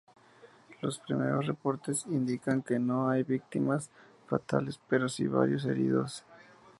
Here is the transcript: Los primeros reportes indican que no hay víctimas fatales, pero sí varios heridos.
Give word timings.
Los 0.81 0.97
primeros 0.97 1.45
reportes 1.45 2.07
indican 2.07 2.63
que 2.63 2.79
no 2.79 3.07
hay 3.09 3.21
víctimas 3.21 3.91
fatales, 4.27 4.79
pero 4.87 5.07
sí 5.07 5.27
varios 5.27 5.63
heridos. 5.65 6.25